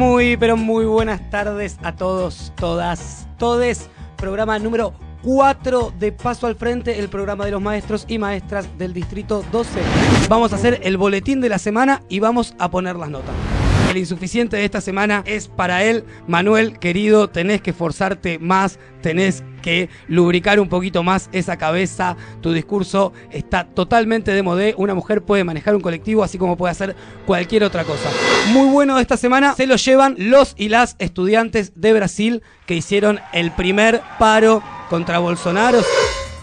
Muy, 0.00 0.38
pero 0.38 0.56
muy 0.56 0.86
buenas 0.86 1.28
tardes 1.28 1.76
a 1.82 1.94
todos, 1.94 2.54
todas, 2.56 3.28
todes. 3.36 3.90
Programa 4.16 4.58
número 4.58 4.94
4 5.22 5.92
de 5.98 6.10
Paso 6.10 6.46
al 6.46 6.56
Frente, 6.56 6.98
el 6.98 7.10
programa 7.10 7.44
de 7.44 7.50
los 7.50 7.60
maestros 7.60 8.06
y 8.08 8.16
maestras 8.16 8.66
del 8.78 8.94
Distrito 8.94 9.44
12. 9.52 9.78
Vamos 10.26 10.54
a 10.54 10.56
hacer 10.56 10.80
el 10.84 10.96
boletín 10.96 11.42
de 11.42 11.50
la 11.50 11.58
semana 11.58 12.00
y 12.08 12.18
vamos 12.18 12.54
a 12.58 12.70
poner 12.70 12.96
las 12.96 13.10
notas. 13.10 13.34
El 13.90 13.98
insuficiente 13.98 14.56
de 14.56 14.64
esta 14.64 14.80
semana 14.80 15.22
es 15.26 15.48
para 15.48 15.84
él, 15.84 16.06
Manuel, 16.26 16.78
querido, 16.78 17.28
tenés 17.28 17.60
que 17.60 17.72
esforzarte 17.72 18.38
más, 18.38 18.78
tenés 19.02 19.44
que 19.60 19.88
lubricar 20.08 20.60
un 20.60 20.68
poquito 20.68 21.02
más 21.02 21.28
esa 21.32 21.56
cabeza. 21.56 22.16
Tu 22.40 22.52
discurso 22.52 23.12
está 23.30 23.64
totalmente 23.64 24.32
de 24.32 24.42
modé. 24.42 24.74
Una 24.76 24.94
mujer 24.94 25.22
puede 25.22 25.44
manejar 25.44 25.74
un 25.74 25.80
colectivo 25.80 26.22
así 26.22 26.38
como 26.38 26.56
puede 26.56 26.72
hacer 26.72 26.96
cualquier 27.26 27.64
otra 27.64 27.84
cosa. 27.84 28.10
Muy 28.52 28.68
bueno 28.68 28.98
esta 28.98 29.16
semana 29.16 29.54
se 29.54 29.66
lo 29.66 29.76
llevan 29.76 30.14
los 30.18 30.54
y 30.56 30.68
las 30.68 30.96
estudiantes 30.98 31.72
de 31.74 31.92
Brasil 31.92 32.42
que 32.66 32.74
hicieron 32.74 33.20
el 33.32 33.50
primer 33.52 34.00
paro 34.18 34.62
contra 34.88 35.18
Bolsonaro. 35.18 35.80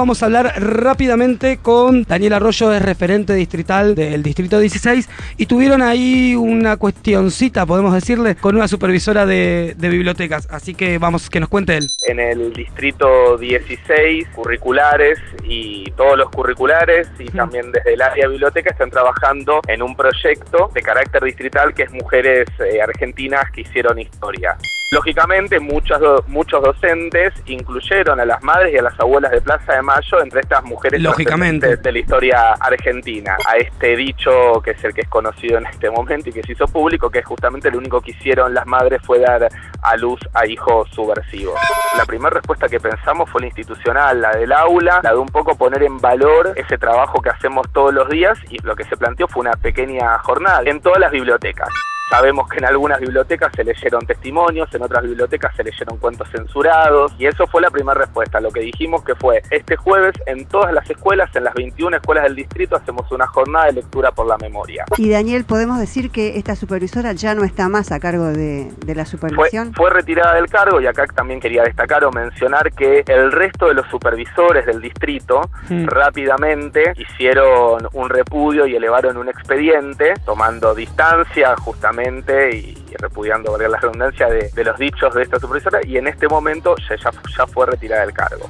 Vamos 0.00 0.22
a 0.22 0.26
hablar 0.26 0.54
rápidamente 0.56 1.58
con 1.58 2.04
Daniel 2.04 2.32
Arroyo, 2.32 2.72
es 2.72 2.80
referente 2.80 3.34
distrital 3.34 3.94
del 3.94 4.22
Distrito 4.22 4.58
16, 4.58 5.06
y 5.36 5.44
tuvieron 5.44 5.82
ahí 5.82 6.34
una 6.34 6.78
cuestioncita, 6.78 7.66
podemos 7.66 7.92
decirle, 7.92 8.34
con 8.34 8.56
una 8.56 8.66
supervisora 8.66 9.26
de, 9.26 9.74
de 9.76 9.88
bibliotecas. 9.90 10.48
Así 10.50 10.74
que 10.74 10.96
vamos, 10.96 11.28
que 11.28 11.38
nos 11.38 11.50
cuente 11.50 11.76
él. 11.76 11.86
En 12.08 12.18
el 12.18 12.54
Distrito 12.54 13.36
16, 13.36 14.28
curriculares 14.28 15.18
y 15.44 15.90
todos 15.90 16.16
los 16.16 16.30
curriculares, 16.30 17.06
y 17.18 17.26
también 17.26 17.70
desde 17.70 17.92
el 17.92 18.00
área 18.00 18.24
de 18.24 18.30
biblioteca, 18.30 18.70
están 18.70 18.88
trabajando 18.88 19.60
en 19.68 19.82
un 19.82 19.94
proyecto 19.94 20.70
de 20.72 20.80
carácter 20.80 21.22
distrital 21.24 21.74
que 21.74 21.82
es 21.82 21.92
Mujeres 21.92 22.48
eh, 22.58 22.80
Argentinas 22.80 23.50
que 23.50 23.60
hicieron 23.60 23.98
historia. 23.98 24.56
Lógicamente, 24.92 25.60
muchos, 25.60 26.00
muchos 26.26 26.60
docentes 26.64 27.32
incluyeron 27.46 28.18
a 28.18 28.24
las 28.24 28.42
madres 28.42 28.74
y 28.74 28.78
a 28.78 28.82
las 28.82 28.98
abuelas 28.98 29.30
de 29.30 29.40
Plaza 29.40 29.74
de 29.74 29.82
Mayo 29.82 30.20
entre 30.20 30.40
estas 30.40 30.64
mujeres 30.64 31.00
Lógicamente. 31.00 31.76
de 31.76 31.92
la 31.92 31.98
historia 32.00 32.54
argentina. 32.54 33.36
A 33.46 33.54
este 33.54 33.94
dicho, 33.94 34.60
que 34.64 34.72
es 34.72 34.82
el 34.82 34.92
que 34.92 35.02
es 35.02 35.08
conocido 35.08 35.58
en 35.58 35.66
este 35.66 35.88
momento 35.92 36.30
y 36.30 36.32
que 36.32 36.42
se 36.42 36.54
hizo 36.54 36.66
público, 36.66 37.08
que 37.08 37.20
es 37.20 37.24
justamente 37.24 37.70
lo 37.70 37.78
único 37.78 38.00
que 38.00 38.10
hicieron 38.10 38.52
las 38.52 38.66
madres 38.66 39.00
fue 39.04 39.20
dar 39.20 39.48
a 39.80 39.96
luz 39.96 40.18
a 40.34 40.44
hijos 40.44 40.90
subversivos. 40.90 41.54
La 41.96 42.04
primera 42.04 42.30
respuesta 42.30 42.68
que 42.68 42.80
pensamos 42.80 43.30
fue 43.30 43.42
la 43.42 43.46
institucional, 43.46 44.20
la 44.20 44.32
del 44.32 44.50
aula, 44.50 44.98
la 45.04 45.12
de 45.12 45.18
un 45.18 45.28
poco 45.28 45.56
poner 45.56 45.84
en 45.84 45.98
valor 45.98 46.52
ese 46.56 46.78
trabajo 46.78 47.22
que 47.22 47.30
hacemos 47.30 47.70
todos 47.72 47.94
los 47.94 48.08
días 48.08 48.36
y 48.50 48.58
lo 48.64 48.74
que 48.74 48.82
se 48.82 48.96
planteó 48.96 49.28
fue 49.28 49.42
una 49.42 49.52
pequeña 49.52 50.18
jornada 50.18 50.62
en 50.64 50.80
todas 50.80 50.98
las 50.98 51.12
bibliotecas. 51.12 51.68
Sabemos 52.10 52.48
que 52.48 52.58
en 52.58 52.64
algunas 52.64 52.98
bibliotecas 52.98 53.52
se 53.54 53.62
leyeron 53.62 54.04
testimonios, 54.04 54.74
en 54.74 54.82
otras 54.82 55.04
bibliotecas 55.04 55.54
se 55.54 55.62
leyeron 55.62 55.96
cuentos 55.98 56.28
censurados 56.30 57.14
y 57.20 57.26
eso 57.26 57.46
fue 57.46 57.62
la 57.62 57.70
primera 57.70 58.00
respuesta. 58.00 58.40
Lo 58.40 58.50
que 58.50 58.60
dijimos 58.62 59.04
que 59.04 59.14
fue 59.14 59.42
este 59.50 59.76
jueves 59.76 60.14
en 60.26 60.44
todas 60.46 60.72
las 60.72 60.90
escuelas, 60.90 61.30
en 61.36 61.44
las 61.44 61.54
21 61.54 61.98
escuelas 61.98 62.24
del 62.24 62.34
distrito, 62.34 62.74
hacemos 62.74 63.10
una 63.12 63.28
jornada 63.28 63.66
de 63.66 63.74
lectura 63.74 64.10
por 64.10 64.26
la 64.26 64.36
memoria. 64.38 64.84
Y 64.96 65.08
Daniel, 65.08 65.44
podemos 65.44 65.78
decir 65.78 66.10
que 66.10 66.36
esta 66.36 66.56
supervisora 66.56 67.12
ya 67.12 67.36
no 67.36 67.44
está 67.44 67.68
más 67.68 67.92
a 67.92 68.00
cargo 68.00 68.24
de, 68.24 68.72
de 68.84 68.94
la 68.96 69.04
supervisión. 69.04 69.72
fue 69.74 69.90
retirada 69.90 70.34
del 70.34 70.48
cargo 70.48 70.80
y 70.80 70.88
acá 70.88 71.06
también 71.14 71.38
quería 71.38 71.62
destacar 71.62 72.04
o 72.04 72.10
mencionar 72.10 72.72
que 72.72 73.04
el 73.06 73.30
resto 73.30 73.68
de 73.68 73.74
los 73.74 73.86
supervisores 73.86 74.66
del 74.66 74.80
distrito 74.80 75.48
rápidamente 75.68 76.92
hicieron 76.96 77.86
un 77.92 78.08
repudio 78.08 78.66
y 78.66 78.74
elevaron 78.74 79.16
un 79.16 79.28
expediente 79.28 80.14
tomando 80.24 80.74
distancia 80.74 81.54
justamente 81.56 81.99
y 82.04 82.96
repudiando, 82.98 83.52
valga 83.52 83.68
la 83.68 83.78
redundancia, 83.78 84.28
de, 84.28 84.50
de 84.54 84.64
los 84.64 84.78
dichos 84.78 85.14
de 85.14 85.22
esta 85.22 85.38
supervisora 85.38 85.80
y 85.86 85.96
en 85.96 86.06
este 86.06 86.28
momento 86.28 86.74
ya, 86.88 86.96
ya, 86.96 87.10
ya 87.36 87.46
fue 87.46 87.66
retirada 87.66 88.02
del 88.02 88.12
cargo. 88.12 88.46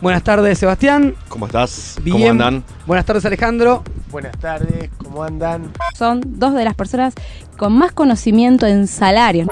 Buenas 0.00 0.24
tardes, 0.24 0.58
Sebastián. 0.58 1.14
¿Cómo 1.28 1.46
estás? 1.46 1.96
Bien. 2.02 2.16
¿Cómo 2.16 2.30
andan? 2.30 2.64
Buenas 2.86 3.06
tardes, 3.06 3.24
Alejandro. 3.24 3.84
Buenas 4.10 4.36
tardes, 4.38 4.90
¿cómo 4.98 5.22
andan? 5.22 5.72
son 5.96 6.20
dos 6.24 6.54
de 6.54 6.64
las 6.64 6.74
personas 6.74 7.14
con 7.56 7.72
más 7.72 7.92
conocimiento 7.92 8.66
en 8.66 8.88
salarios. 8.88 9.48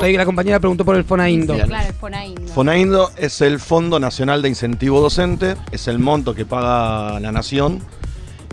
Ahí 0.00 0.16
la 0.16 0.24
compañera 0.24 0.58
preguntó 0.58 0.84
por 0.84 0.96
el 0.96 1.04
Fonaindo. 1.04 1.54
Bien. 1.54 1.68
Claro, 1.68 1.86
el 1.86 1.94
Fonaindo. 1.94 2.52
Fonaindo 2.52 3.10
es 3.16 3.40
el 3.40 3.60
Fondo 3.60 4.00
Nacional 4.00 4.42
de 4.42 4.48
Incentivo 4.48 5.00
Docente, 5.00 5.54
es 5.70 5.86
el 5.86 6.00
monto 6.00 6.34
que 6.34 6.44
paga 6.44 7.20
la 7.20 7.30
nación 7.30 7.80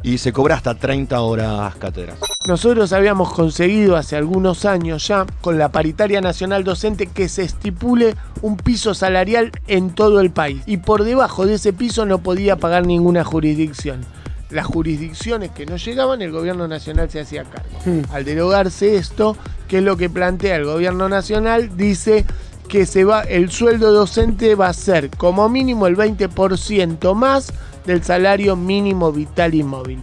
y 0.03 0.19
se 0.19 0.31
cobra 0.31 0.55
hasta 0.55 0.75
30 0.75 1.19
horas 1.19 1.75
cátedras. 1.75 2.19
Nosotros 2.47 2.93
habíamos 2.93 3.33
conseguido 3.33 3.97
hace 3.97 4.15
algunos 4.15 4.63
años 4.63 5.05
ya 5.05 5.25
con 5.41 5.57
la 5.57 5.73
paritaria 5.73 6.21
nacional 6.21 6.63
docente 6.63 7.07
que 7.07 7.27
se 7.27 7.43
estipule 7.43 8.15
un 8.41 8.55
piso 8.55 8.93
salarial 8.93 9.51
en 9.67 9.89
todo 9.89 10.21
el 10.21 10.31
país 10.31 10.61
y 10.65 10.77
por 10.77 11.03
debajo 11.03 11.45
de 11.45 11.55
ese 11.55 11.73
piso 11.73 12.05
no 12.05 12.19
podía 12.19 12.55
pagar 12.55 12.85
ninguna 12.85 13.25
jurisdicción. 13.25 14.05
Las 14.51 14.67
jurisdicciones 14.67 15.51
que 15.51 15.65
no 15.65 15.75
llegaban, 15.75 16.21
el 16.21 16.31
gobierno 16.31 16.65
nacional 16.69 17.09
se 17.09 17.19
hacía 17.19 17.43
cargo. 17.43 17.77
Hmm. 17.83 18.03
Al 18.09 18.23
derogarse 18.23 18.95
esto, 18.95 19.35
que 19.67 19.79
es 19.79 19.83
lo 19.83 19.97
que 19.97 20.09
plantea 20.09 20.55
el 20.55 20.63
gobierno 20.63 21.09
nacional, 21.09 21.75
dice 21.75 22.23
que 22.69 22.85
se 22.85 23.03
va, 23.03 23.19
el 23.23 23.51
sueldo 23.51 23.91
docente 23.91 24.55
va 24.55 24.69
a 24.69 24.73
ser 24.73 25.09
como 25.09 25.49
mínimo 25.49 25.87
el 25.87 25.97
20% 25.97 27.13
más 27.15 27.51
del 27.85 28.01
salario 28.01 28.55
mínimo 28.55 29.11
vital 29.11 29.55
y 29.55 29.63
móvil. 29.63 30.01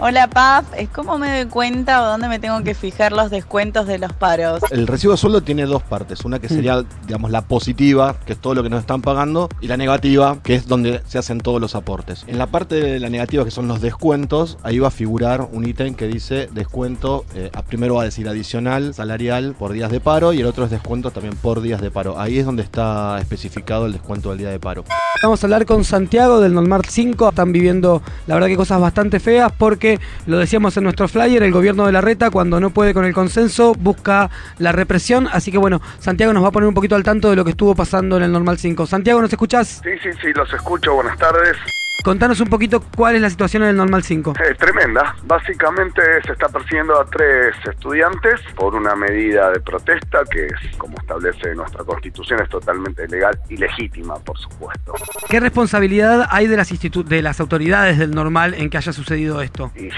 Hola 0.00 0.26
Paf, 0.28 0.66
¿es 0.76 0.88
cómo 0.88 1.18
me 1.18 1.30
doy 1.30 1.48
cuenta 1.48 2.02
o 2.02 2.06
dónde 2.06 2.26
me 2.26 2.40
tengo 2.40 2.60
que 2.64 2.74
fijar 2.74 3.12
los 3.12 3.30
descuentos 3.30 3.86
de 3.86 3.98
los 3.98 4.12
paros? 4.12 4.60
El 4.72 4.88
recibo 4.88 5.12
de 5.12 5.18
sueldo 5.18 5.42
tiene 5.42 5.66
dos 5.66 5.84
partes, 5.84 6.24
una 6.24 6.40
que 6.40 6.48
sería, 6.48 6.84
digamos, 7.06 7.30
la 7.30 7.42
positiva, 7.42 8.16
que 8.26 8.32
es 8.32 8.40
todo 8.40 8.56
lo 8.56 8.64
que 8.64 8.70
nos 8.70 8.80
están 8.80 9.02
pagando, 9.02 9.48
y 9.60 9.68
la 9.68 9.76
negativa, 9.76 10.38
que 10.42 10.56
es 10.56 10.66
donde 10.66 11.00
se 11.06 11.18
hacen 11.18 11.38
todos 11.38 11.60
los 11.60 11.76
aportes. 11.76 12.24
En 12.26 12.38
la 12.38 12.48
parte 12.48 12.74
de 12.74 12.98
la 12.98 13.08
negativa, 13.08 13.44
que 13.44 13.52
son 13.52 13.68
los 13.68 13.80
descuentos, 13.80 14.58
ahí 14.64 14.80
va 14.80 14.88
a 14.88 14.90
figurar 14.90 15.48
un 15.52 15.64
ítem 15.64 15.94
que 15.94 16.08
dice 16.08 16.48
descuento, 16.52 17.24
eh, 17.36 17.52
primero 17.68 17.94
va 17.94 18.02
a 18.02 18.06
decir 18.06 18.28
adicional, 18.28 18.94
salarial, 18.94 19.54
por 19.56 19.72
días 19.72 19.92
de 19.92 20.00
paro, 20.00 20.32
y 20.32 20.40
el 20.40 20.46
otro 20.46 20.64
es 20.64 20.72
descuento 20.72 21.12
también 21.12 21.36
por 21.36 21.60
días 21.60 21.80
de 21.80 21.92
paro. 21.92 22.18
Ahí 22.18 22.40
es 22.40 22.46
donde 22.46 22.64
está 22.64 23.20
especificado 23.20 23.86
el 23.86 23.92
descuento 23.92 24.30
del 24.30 24.38
día 24.38 24.50
de 24.50 24.58
paro. 24.58 24.84
Vamos 25.22 25.42
a 25.42 25.46
hablar 25.46 25.64
con 25.64 25.84
Santiago 25.84 26.40
del 26.40 26.52
Normar 26.52 26.82
5. 26.86 27.30
Están 27.30 27.50
viviendo, 27.52 28.02
la 28.26 28.34
verdad, 28.34 28.48
que 28.48 28.56
cosas 28.56 28.78
bastante 28.80 29.20
feas 29.20 29.50
porque, 29.56 29.83
lo 30.26 30.38
decíamos 30.38 30.76
en 30.76 30.84
nuestro 30.84 31.08
flyer, 31.08 31.42
el 31.42 31.52
gobierno 31.52 31.86
de 31.86 31.92
la 31.92 32.00
reta, 32.00 32.30
cuando 32.30 32.60
no 32.60 32.70
puede 32.70 32.94
con 32.94 33.04
el 33.04 33.12
consenso, 33.12 33.74
busca 33.74 34.30
la 34.58 34.72
represión. 34.72 35.28
Así 35.32 35.50
que, 35.50 35.58
bueno, 35.58 35.80
Santiago 35.98 36.32
nos 36.32 36.42
va 36.42 36.48
a 36.48 36.52
poner 36.52 36.68
un 36.68 36.74
poquito 36.74 36.96
al 36.96 37.02
tanto 37.02 37.30
de 37.30 37.36
lo 37.36 37.44
que 37.44 37.50
estuvo 37.50 37.74
pasando 37.74 38.16
en 38.16 38.22
el 38.24 38.32
Normal 38.32 38.58
5. 38.58 38.86
Santiago, 38.86 39.20
¿nos 39.20 39.32
escuchás? 39.32 39.80
Sí, 39.82 39.90
sí, 40.02 40.10
sí, 40.20 40.32
los 40.34 40.52
escucho, 40.52 40.94
buenas 40.94 41.18
tardes. 41.18 41.56
Contanos 42.04 42.38
un 42.40 42.48
poquito 42.48 42.82
cuál 42.94 43.14
es 43.16 43.22
la 43.22 43.30
situación 43.30 43.62
en 43.62 43.70
el 43.70 43.76
Normal 43.76 44.02
5. 44.02 44.34
Eh, 44.38 44.54
tremenda. 44.56 45.16
Básicamente 45.22 46.02
se 46.26 46.32
está 46.32 46.50
persiguiendo 46.50 47.00
a 47.00 47.06
tres 47.06 47.54
estudiantes 47.66 48.42
por 48.54 48.74
una 48.74 48.94
medida 48.94 49.50
de 49.50 49.60
protesta 49.60 50.22
que 50.30 50.48
es, 50.48 50.76
como 50.76 50.98
establece 50.98 51.54
nuestra 51.54 51.82
constitución, 51.82 52.42
es 52.42 52.50
totalmente 52.50 53.08
legal 53.08 53.40
y 53.48 53.56
legítima, 53.56 54.16
por 54.16 54.36
supuesto. 54.38 54.92
¿Qué 55.30 55.40
responsabilidad 55.40 56.28
hay 56.30 56.46
de 56.46 56.58
las, 56.58 56.68
de 56.68 57.22
las 57.22 57.40
autoridades 57.40 57.98
del 57.98 58.10
Normal 58.10 58.52
en 58.52 58.68
que 58.68 58.76
haya 58.76 58.92
sucedido 58.92 59.40
esto? 59.40 59.72
Y 59.74 59.88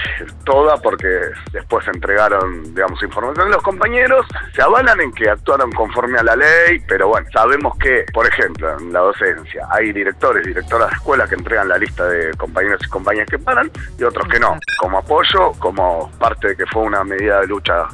toda 0.45 0.77
porque 0.77 1.09
después 1.51 1.85
entregaron, 1.89 2.73
digamos, 2.73 3.03
información. 3.03 3.51
Los 3.51 3.63
compañeros 3.63 4.25
se 4.55 4.61
avalan 4.61 5.01
en 5.01 5.11
que 5.11 5.29
actuaron 5.29 5.73
conforme 5.73 6.19
a 6.19 6.23
la 6.23 6.37
ley, 6.37 6.81
pero 6.87 7.09
bueno, 7.09 7.27
sabemos 7.33 7.77
que, 7.77 8.05
por 8.13 8.25
ejemplo, 8.25 8.79
en 8.79 8.93
la 8.93 9.01
docencia 9.01 9.67
hay 9.69 9.91
directores, 9.91 10.45
directoras 10.45 10.89
de 10.89 10.95
escuelas 10.95 11.27
que 11.27 11.35
entregan 11.35 11.67
la 11.67 11.77
lista 11.77 11.96
de 12.05 12.31
compañeros 12.37 12.81
y 12.85 12.89
compañeras 12.89 13.29
que 13.29 13.39
paran 13.39 13.71
y 13.97 14.03
otros 14.03 14.27
que 14.27 14.39
no. 14.39 14.57
Como 14.79 14.99
apoyo, 14.99 15.51
como 15.59 16.11
parte 16.19 16.49
de 16.49 16.57
que 16.57 16.65
fue 16.67 16.83
una 16.83 17.03
medida 17.03 17.41
de 17.41 17.47
lucha 17.47 17.87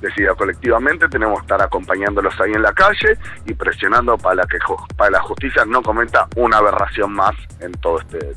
decidida 0.00 0.34
colectivamente, 0.34 1.08
tenemos 1.08 1.38
que 1.40 1.44
estar 1.44 1.62
acompañándolos 1.62 2.38
ahí 2.40 2.52
en 2.52 2.62
la 2.62 2.72
calle 2.72 3.16
y 3.46 3.54
presionando 3.54 4.16
para 4.18 4.44
que 4.44 4.58
para 4.96 5.10
la 5.10 5.20
justicia 5.20 5.64
no 5.64 5.82
cometa 5.82 6.26
una 6.36 6.58
aberración 6.58 7.12
más 7.12 7.34
en 7.60 7.72
todo 7.72 8.00
este 8.00 8.34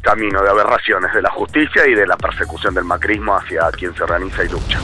camino 0.00 0.42
de 0.42 0.50
aberraciones 0.50 1.12
de 1.12 1.22
la 1.22 1.30
justicia 1.30 1.86
y 1.86 1.94
de 1.94 2.06
la 2.06 2.16
persecución 2.16 2.74
del 2.74 2.84
macrismo 2.84 3.36
hacia 3.36 3.70
quien 3.72 3.94
se 3.94 4.02
organiza 4.02 4.44
y 4.44 4.48
lucha. 4.48 4.80